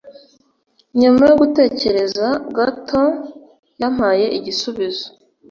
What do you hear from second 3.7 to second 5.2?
yampaye igisubizo.